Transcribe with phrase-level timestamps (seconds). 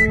[0.00, 0.08] I'm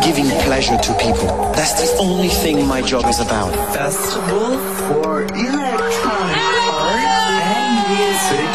[0.00, 1.52] giving pleasure to people.
[1.52, 3.52] That's the only thing my job is about.
[3.74, 4.56] Festival
[4.88, 6.38] for Electronic
[6.72, 7.04] Art
[7.52, 8.48] and Music.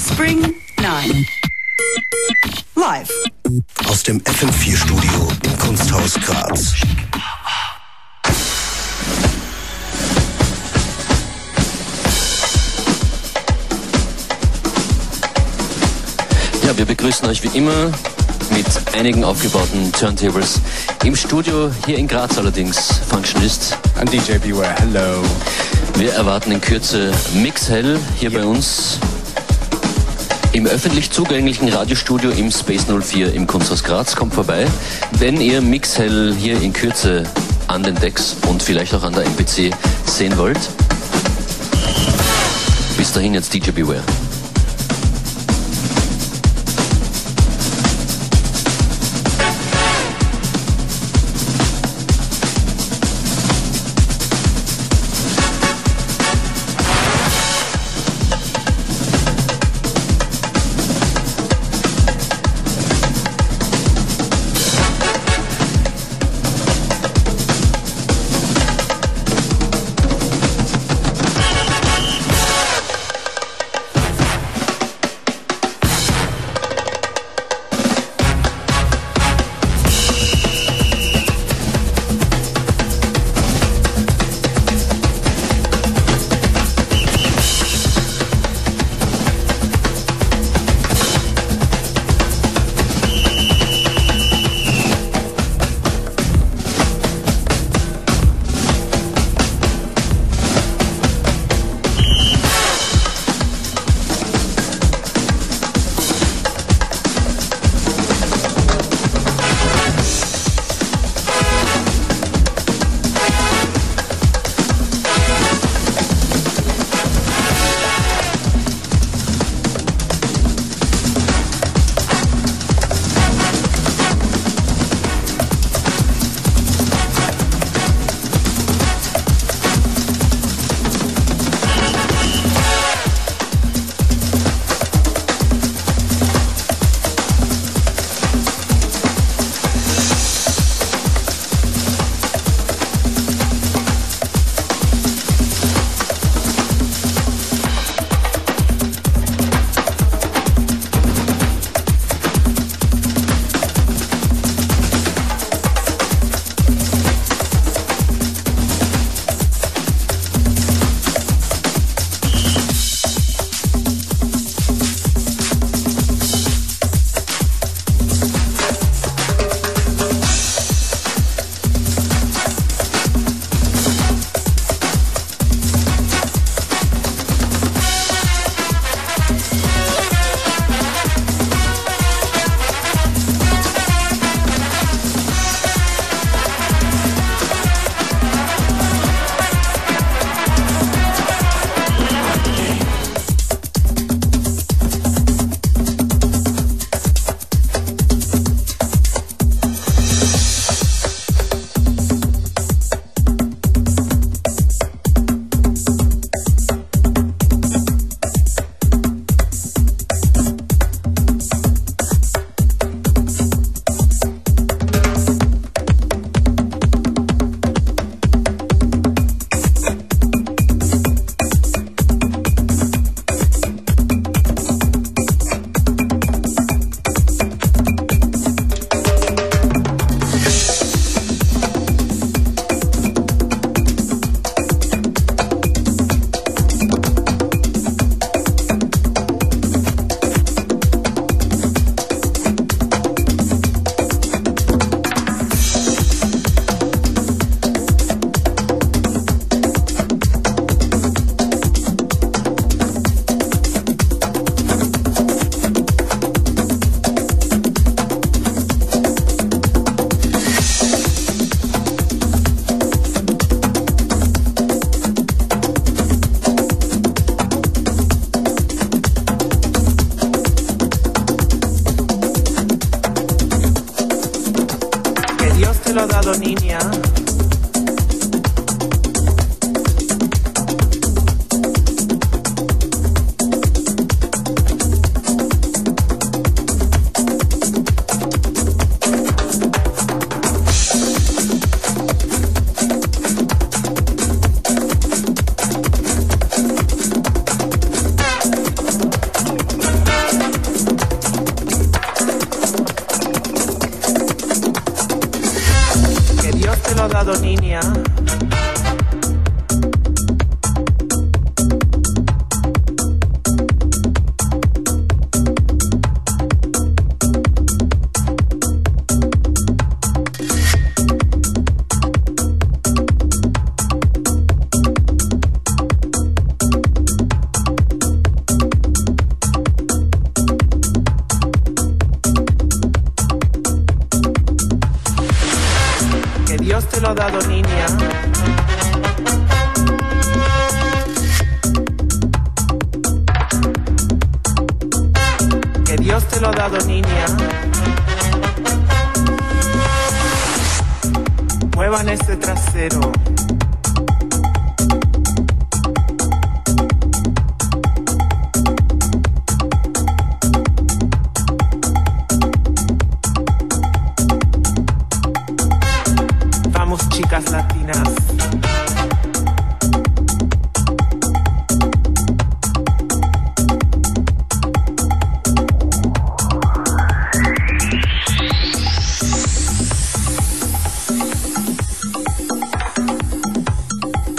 [0.00, 1.26] Spring 9.
[2.76, 3.10] Live.
[3.90, 6.74] Aus dem FM4-Studio im Kunsthaus Graz.
[17.06, 17.92] Begrüßen euch wie immer
[18.50, 20.60] mit einigen aufgebauten Turntables
[21.04, 23.78] im Studio hier in Graz allerdings Functionist.
[23.94, 25.22] And DJ Beware, hello.
[25.94, 28.98] Wir erwarten in Kürze Mix Hell hier bei uns
[30.50, 34.16] im öffentlich zugänglichen Radiostudio im Space 04 im Kunsthaus Graz.
[34.16, 34.66] Kommt vorbei.
[35.12, 37.22] Wenn ihr Mix Hell hier in Kürze
[37.68, 39.72] an den Decks und vielleicht auch an der MPC
[40.06, 40.58] sehen wollt.
[42.96, 44.02] Bis dahin jetzt DJ Beware.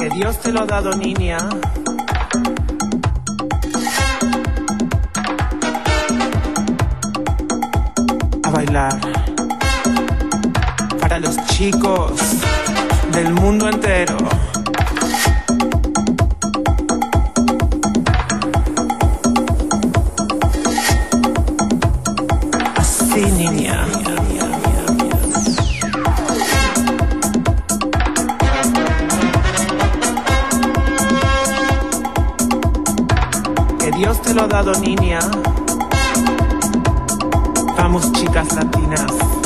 [0.10, 1.38] Dios te lo ha dado, niña.
[8.44, 9.00] A bailar.
[11.00, 12.14] Para los chicos
[13.12, 14.18] del mundo entero.
[37.78, 39.37] Vamos, chicas latinas.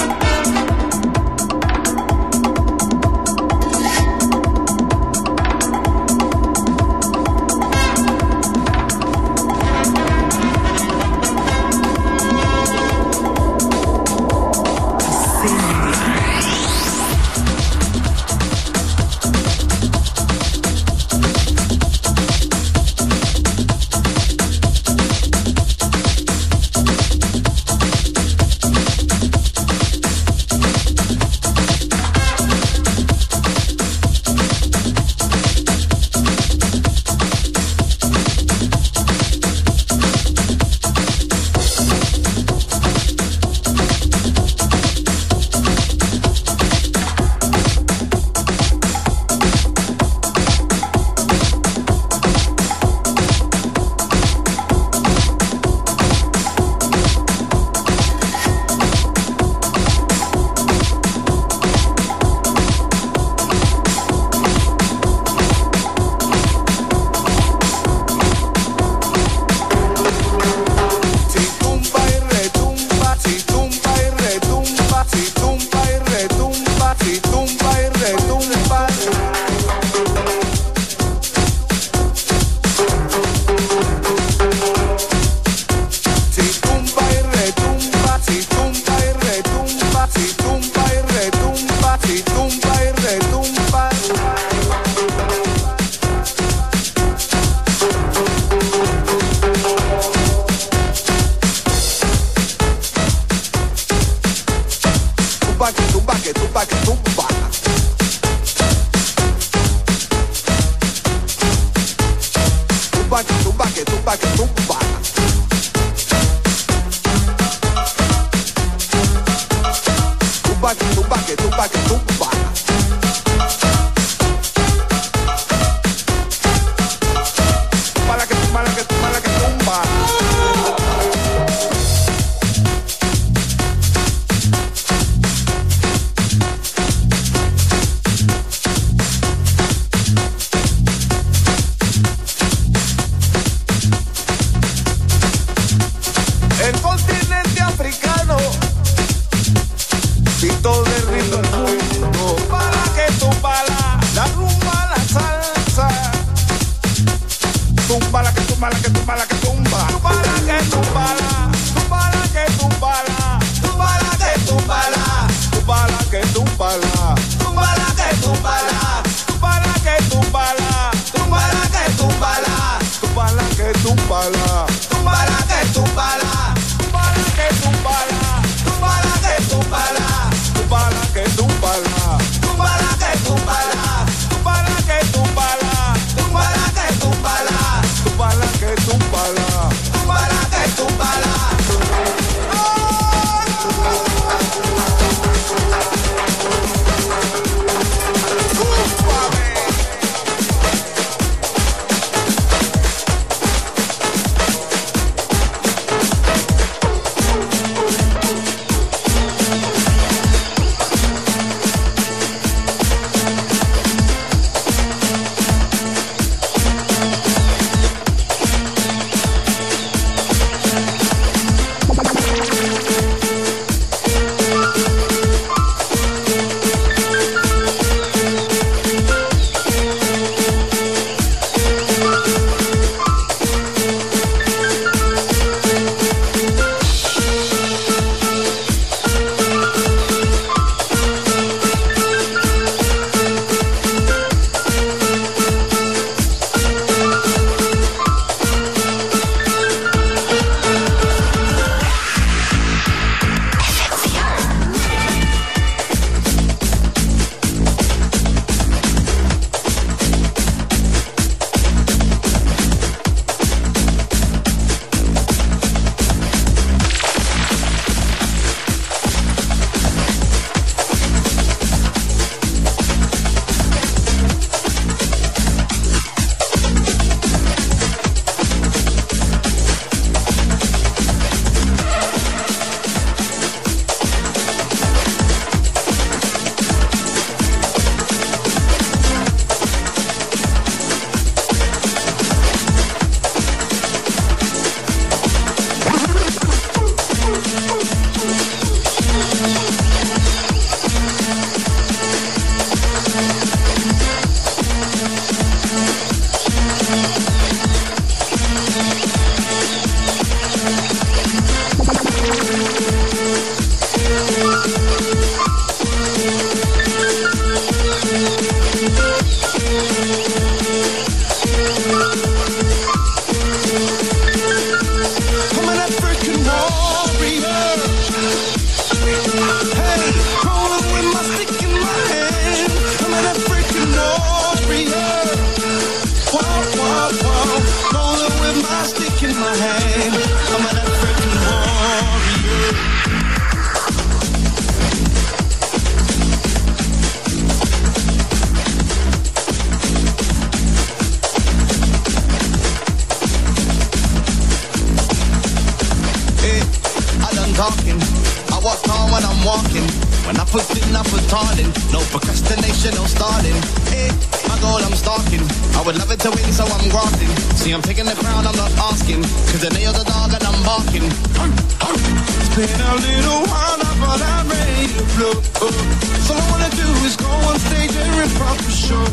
[361.89, 363.57] No procrastination, no stalling.
[363.89, 364.13] Hey,
[364.45, 365.41] my goal, I'm stalking.
[365.73, 367.31] I would love it to win, so I'm grafting.
[367.57, 369.23] See, I'm taking the crown, I'm not asking.
[369.49, 371.07] Cause the nail's the dog and I'm barking.
[371.07, 375.35] It's been a little while but I'm ready to blow.
[375.61, 379.03] All I wanna do is go on stage and rip off the show.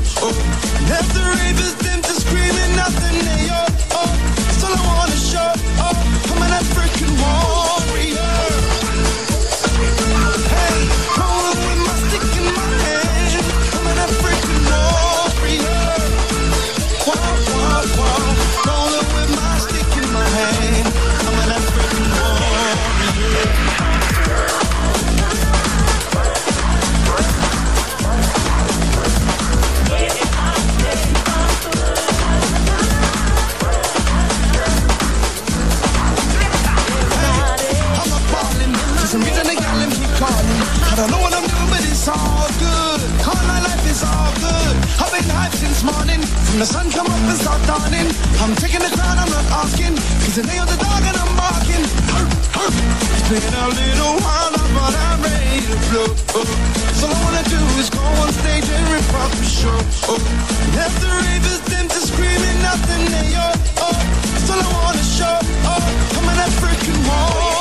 [0.78, 3.68] And as the ravers dim to screaming nothing, they oh,
[4.00, 4.64] oh.
[4.64, 5.50] All I wanna show.
[5.84, 5.96] Oh,
[6.30, 8.37] I'm an African warrior.
[45.18, 46.20] Been hyped since morning.
[46.46, 48.08] From the sun come up and start dawning.
[48.38, 49.94] I'm taking the crown, I'm not asking.
[50.22, 51.82] Cause the nail the dog and I'm barking.
[51.82, 56.10] It's been a little while but I'm ready to blow.
[56.98, 59.78] So all I wanna do is go on stage and rip off the show.
[60.84, 63.94] As the ravers dim to screaming nothing, they oh.
[64.32, 65.36] That's all I wanna show.
[65.72, 67.57] Oh, I'm an African warrior.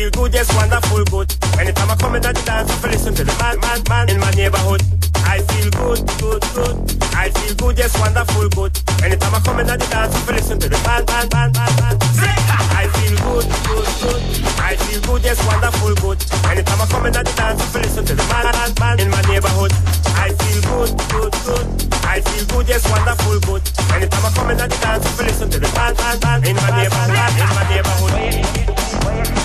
[0.00, 1.28] Feel good, yes, wonderful, good.
[1.60, 4.18] Anytime I come in at the dance, I listen to the man, man, man in
[4.18, 4.80] my neighborhood.
[5.28, 6.74] I feel good, good, good.
[7.12, 8.72] I feel good, yes, wonderful, good.
[9.04, 11.72] Anytime I come in at the dance, I listen to the man, man, man, man,
[11.84, 11.96] man.
[12.80, 14.22] I feel good, good, good.
[14.56, 16.18] I feel good, yes, wonderful, good.
[16.48, 19.10] Anytime I come in at the dance, I listen to the man, man, man in
[19.12, 19.72] my neighborhood.
[20.16, 21.66] I feel good, good, good.
[22.08, 23.62] I feel good, yes, wonderful, good.
[23.92, 26.56] Anytime I come in at the dance, I listen to the man, man, man in
[26.56, 29.39] my neighborhood, in my neighborhood.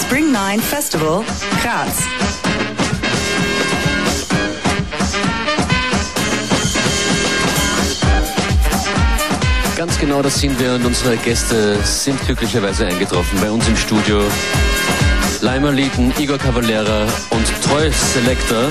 [0.00, 1.24] Spring 9 Festival
[1.62, 2.04] Graz.
[9.76, 14.22] Ganz genau das sind wir und unsere Gäste sind glücklicherweise eingetroffen bei uns im Studio.
[15.40, 18.68] Leimer Lieden, Igor Cavalera und Troy Selector.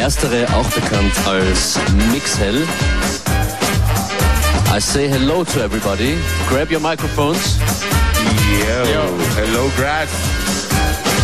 [0.00, 1.78] Erstere auch bekannt als
[2.12, 2.66] Mixhell.
[4.74, 6.16] I say hello to everybody.
[6.48, 7.58] Grab your microphones.
[8.34, 9.04] Yo,
[9.36, 10.10] hello Graz.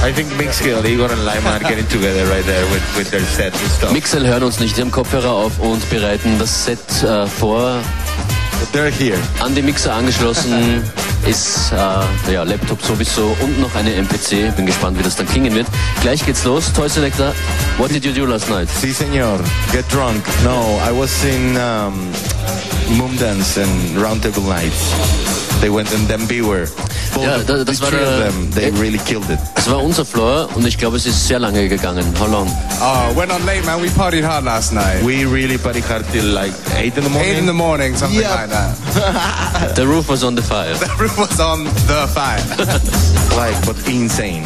[0.03, 3.53] I think Mixkill, Igor and Lima are getting together right there with, with their set
[3.53, 3.93] and stuff.
[3.93, 7.83] Mixel hören uns nicht, die haben Kopfhörer auf und bereiten das Set äh, vor.
[8.73, 9.19] They're here.
[9.41, 10.83] An die Mixer angeschlossen
[11.27, 14.55] ist äh, ja, Laptop sowieso und noch eine MPC.
[14.57, 15.67] Bin gespannt, wie das dann klingen wird.
[16.03, 16.73] Gleich geht's los.
[16.73, 17.35] Toy Selector,
[17.79, 18.69] what did you do last night?
[18.69, 19.39] Si, senor.
[19.73, 20.25] Get drunk.
[20.45, 22.11] No, I was in um,
[22.97, 24.95] Moom Dance and Roundtable Nights.
[25.61, 26.69] They went then Beware.
[27.15, 29.39] Both Ja, of- da- das the war three of them, they really killed it.
[29.55, 32.05] Das war unser Floor und ich glaube, es ist sehr lange gegangen.
[32.19, 32.47] How long?
[32.81, 33.81] Oh, went on late, man.
[33.83, 35.03] We partied hard last night.
[35.05, 37.31] We really party hard till like 8 in the morning.
[37.33, 38.35] Eight in the morning, something Yeah.
[38.35, 39.75] like that.
[39.75, 40.75] The roof was on the fire.
[40.75, 42.43] The roof was on the fire.
[43.37, 44.45] like, but insane.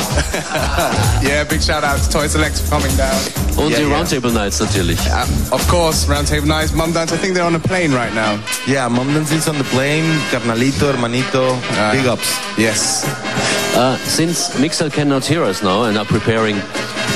[1.22, 3.14] yeah, big shout out to Toy Select for coming down.
[3.56, 3.88] Und Ja, die ja.
[3.96, 4.98] Round Table Knights natürlich.
[5.10, 7.12] Um, of course, Round Table Knights, Mum Dance.
[7.14, 8.38] I think they're on a plane right now.
[8.66, 10.04] Yeah, Mumdance is on the plane.
[10.32, 11.92] Carnalito, hermanito, Ah.
[11.92, 12.26] big ups.
[12.56, 13.04] Yes.
[13.76, 16.54] Uh, since Mixhell cannot hear us now and are preparing,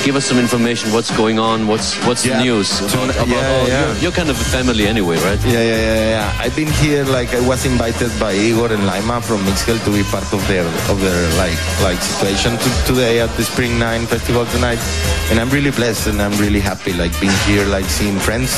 [0.03, 0.91] give us some information.
[0.91, 1.65] What's going on?
[1.67, 2.37] What's what's Yeah.
[2.37, 2.81] the news?
[2.81, 3.85] About, about, Yeah, oh, yeah.
[3.87, 5.39] You're, you're kind of a family anyway, right?
[5.45, 6.43] Yeah, yeah, yeah, yeah.
[6.43, 10.03] I've been here like I was invited by Igor and Laima from Mixhell to be
[10.11, 14.45] part of their of their like like situation to, today at the Spring Nine Festival
[14.47, 14.79] tonight,
[15.31, 18.51] and I'm really blessed and I'm really happy like being here, like seeing friends.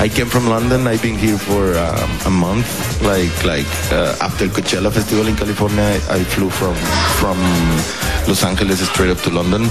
[0.00, 0.86] I came from London.
[0.86, 3.02] I've been here for um, a month.
[3.02, 6.76] Like like uh, after Coachella Festival in California, I, I flew from
[7.18, 7.36] from
[8.28, 9.66] Los Angeles straight up to London.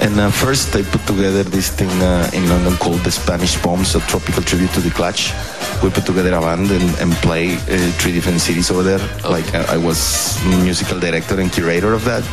[0.00, 3.94] And uh, first, I put together this thing uh, in London called the Spanish Bombs,
[3.94, 5.32] a tropical tribute to the Clash.
[5.80, 9.02] We put together a band and, and play uh, three different cities over there.
[9.30, 12.24] Like I, I was musical director and curator of that.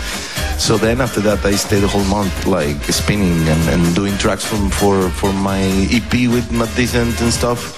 [0.58, 4.46] So then after that, I stayed the whole month like spinning and, and doing tracks
[4.46, 7.76] from for for my EP with Mad Decent and stuff.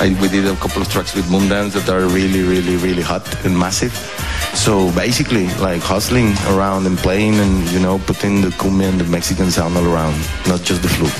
[0.00, 3.24] I, we did a couple of tracks with Mumdance that are really, really, really hot
[3.44, 3.92] and massive.
[4.54, 9.04] So basically, like hustling around and playing and, you know, putting the cumbia and the
[9.04, 10.16] Mexican sound all around,
[10.46, 11.18] not just the flute.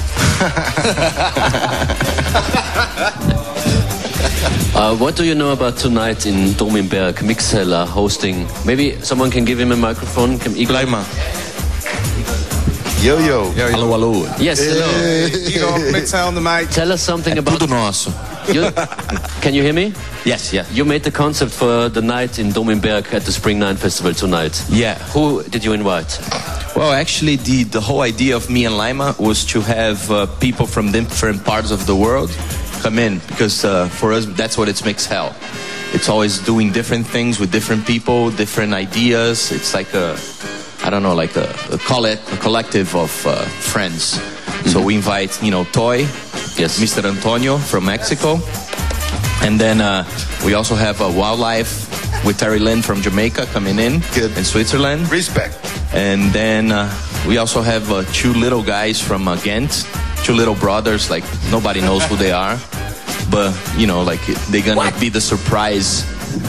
[4.75, 7.21] Uh, what do you know about tonight in Dominberg?
[7.21, 8.47] Mixhell hosting.
[8.65, 10.39] Maybe someone can give him a microphone.
[10.39, 10.77] Can Igor?
[13.01, 13.05] Gleima.
[13.05, 13.53] Yo, yo.
[13.75, 14.27] Alô, alô.
[14.41, 14.87] Yes, hello.
[15.49, 16.69] Igor, Mixhell on the mic.
[16.71, 17.59] Tell us something É about.
[17.59, 18.13] tudo nosso.
[18.53, 18.63] You,
[19.43, 19.93] can you hear me?
[20.25, 20.65] Yes, yeah.
[20.73, 23.77] You made the concept for the night in Dom im Berg at the Spring Nine
[23.77, 24.63] Festival tonight.
[24.71, 24.97] Yeah.
[25.13, 26.19] Who did you invite?
[26.75, 30.67] Well, actually, the, the whole idea of me and Laima was to have uh, people
[30.67, 32.31] from different parts of the world
[32.83, 35.35] come in because uh, for us, that's what it's makes hell.
[35.93, 39.51] It's always doing different things with different people, different ideas.
[39.53, 40.17] It's like a,
[40.89, 44.19] I don't know, like a, a, coll- a collective of uh, friends.
[44.73, 45.99] So we invite, you know, Toy,
[46.57, 46.81] Yes.
[46.81, 47.05] Mr.
[47.05, 48.41] Antonio from Mexico,
[49.47, 50.09] and then uh,
[50.47, 54.35] we also have a wildlife with Terry Lynn from Jamaica coming in, Good.
[54.39, 55.11] in Switzerland.
[55.13, 55.55] Respect.
[55.93, 56.91] And then uh,
[57.27, 59.87] we also have uh, two little guys from uh, Ghent,
[60.25, 61.11] two little brothers.
[61.11, 62.59] Like nobody knows who they are,
[63.31, 66.03] but you know, like they're gonna be the surprise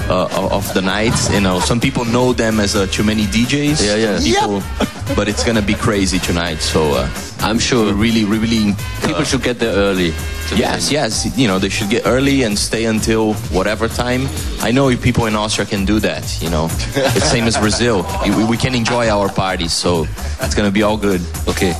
[0.09, 1.13] uh, of the night.
[1.31, 3.85] You know, some people know them as uh, too many DJs.
[3.85, 4.19] Yeah, yeah.
[4.19, 4.61] People,
[5.15, 6.59] but it's gonna be crazy tonight.
[6.59, 8.75] So uh, I'm sure really, really.
[9.05, 10.13] people should get there early.
[10.55, 11.37] Yes, yes.
[11.37, 14.27] You know, they should get early and stay until whatever time.
[14.61, 16.23] I know people in Austria can do that.
[16.41, 18.05] You know, it's same as Brazil.
[18.23, 20.07] We, we can enjoy our parties, so
[20.41, 21.21] it's gonna be all good.
[21.47, 21.75] Okay.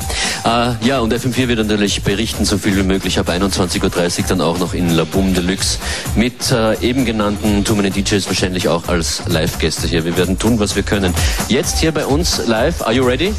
[0.46, 4.42] Äh, ja, und FM4 wird natürlich berichten, so viel wie möglich ab 21.30 Uhr dann
[4.42, 5.80] auch noch in La Boom Deluxe
[6.16, 10.06] mit äh, eben genannten Too Many DJs wahrscheinlich auch als Live-Gäste hier.
[10.06, 11.14] Wir werden tun, was wir können.
[11.48, 12.82] Jetzt hier bei uns live.
[12.84, 13.34] Are you ready?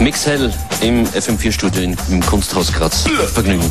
[0.00, 3.04] Mix Hell im FM4-Studio im Kunsthaus Graz.
[3.34, 3.70] Vergnügen.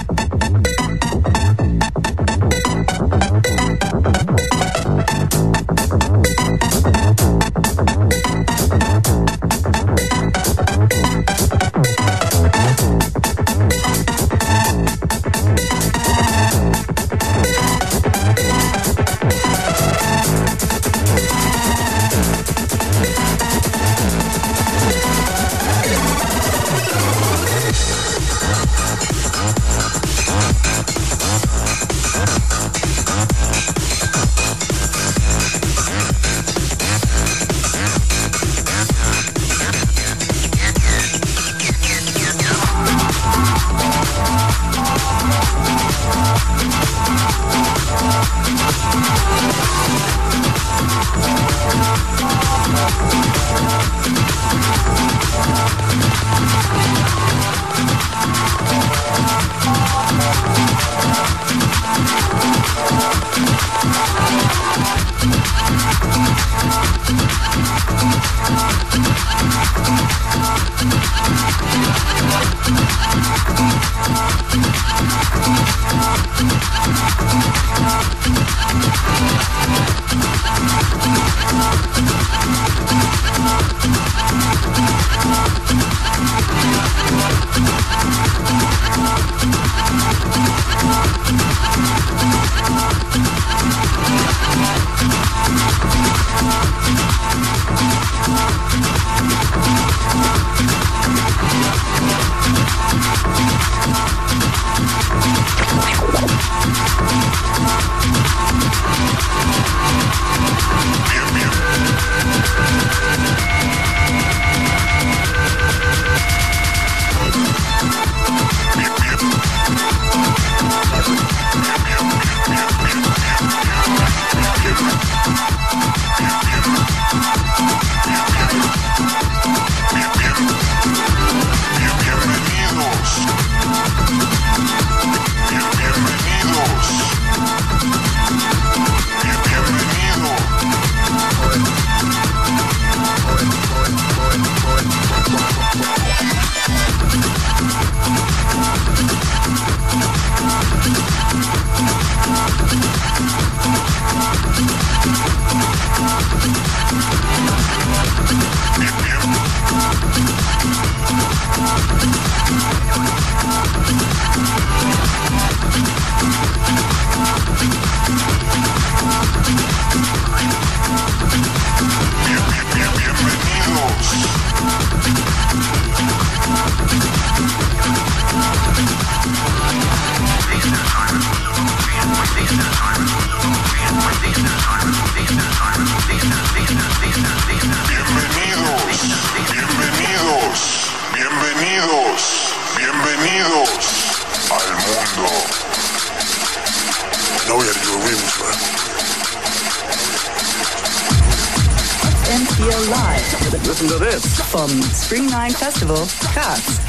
[203.81, 204.39] Listen to this.
[204.51, 206.79] from Spring 9 Festival, Graz.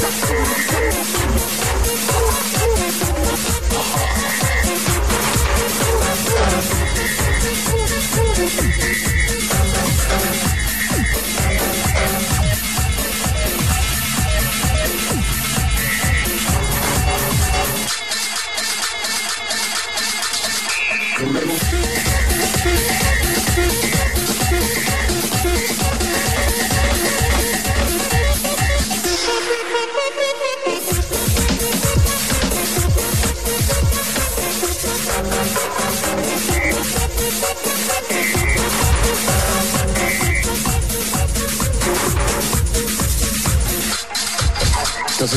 [0.00, 1.12] Das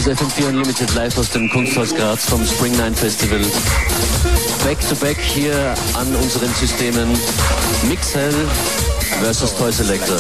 [0.08, 3.40] ist FM4 Unlimited live aus dem Kunsthaus Graz vom Spring 9 Festival.
[4.64, 7.10] Back to back hier an unseren Systemen
[7.88, 8.34] Mixhell
[9.22, 10.20] versus Toy Selector.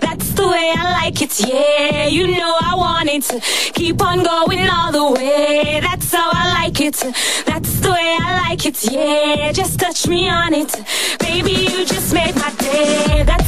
[0.00, 2.06] That's the way I like it, yeah.
[2.06, 3.40] You know I want it to
[3.72, 5.80] keep on going all the way.
[5.80, 6.96] That's how I like it.
[7.46, 9.52] That's the way I like it, yeah.
[9.52, 10.72] Just touch me on it,
[11.20, 11.52] baby.
[11.52, 13.24] You just made my day.
[13.24, 13.47] That's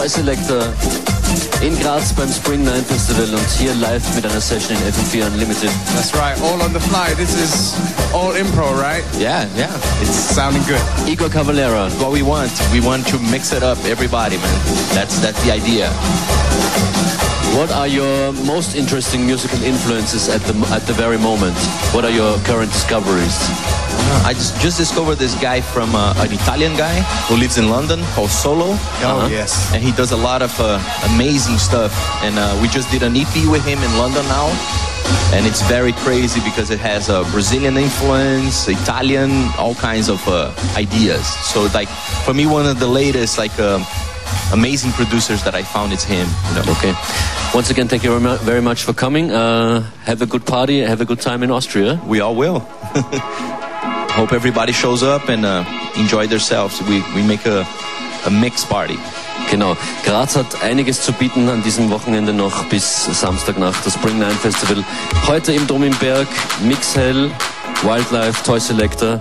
[0.00, 0.72] Mixhell und Toy Selectah
[1.62, 5.70] in Graz beim Spring Nine Festival und hier live mit einer Session in FM4 Unlimited.
[5.94, 7.14] That's right, all on the fly.
[7.14, 7.74] This is
[8.12, 9.04] all impro, right?
[9.18, 9.70] Yeah, yeah.
[10.00, 10.80] It's sounding good.
[11.08, 11.90] Igor Cavalera.
[12.00, 14.60] What we want, we want to mix it up, everybody, man.
[14.94, 15.90] That's that's the idea.
[17.56, 21.56] What are your most interesting musical influences at the at the very moment?
[21.92, 23.79] What are your current discoveries?
[24.24, 28.00] I just just discovered this guy from uh, an Italian guy who lives in London
[28.14, 28.76] called Solo.
[29.02, 29.72] Oh, yes.
[29.72, 30.78] and he does a lot of uh,
[31.14, 31.92] amazing stuff.
[32.22, 34.48] And uh, we just did an EP with him in London now,
[35.32, 40.52] and it's very crazy because it has a Brazilian influence, Italian, all kinds of uh,
[40.76, 41.26] ideas.
[41.52, 41.88] So like
[42.24, 43.84] for me, one of the latest like um
[44.52, 46.28] amazing producers that I found is him.
[46.48, 46.72] You know?
[46.72, 46.94] Okay.
[47.54, 49.30] Once again, thank you very very much for coming.
[49.30, 50.80] Uh, have a good party.
[50.80, 52.00] Have a good time in Austria.
[52.06, 52.66] We all will.
[54.16, 55.64] Hope everybody shows up and uh,
[55.96, 56.80] enjoy themselves.
[56.82, 57.66] We we make a
[58.26, 58.98] a mix party.
[59.50, 59.76] Genau.
[60.04, 64.84] Graz hat einiges zu bieten an diesem Wochenende noch bis Samstagnacht, das Spring Nine Festival.
[65.26, 66.28] Heute im Dom im Berg,
[66.62, 67.30] Mixhell,
[67.82, 69.20] Wildlife, Toy Selector,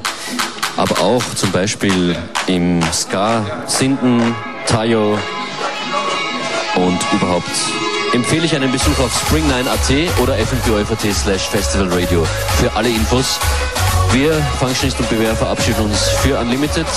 [0.78, 2.16] aber auch zum Beispiel
[2.48, 4.36] im Ska, Sinden,
[4.68, 5.18] Tayo
[6.76, 7.50] und überhaupt
[8.14, 12.26] empfehle ich einen Besuch auf spring9.at oder fm4 slash Festival Radio
[12.60, 13.40] für alle Infos.
[14.12, 16.88] Wir, Functionist und BWR, verabschieden uns für Unlimited.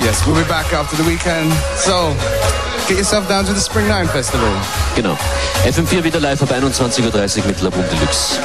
[0.00, 1.52] Yes, we'll be back after the weekend.
[1.76, 2.14] So,
[2.88, 4.48] get yourself down to the Spring Nine Festival.
[4.94, 5.16] Genau.
[5.64, 8.38] FM4 wieder live ab 21.30 Uhr mit Labum Deluxe.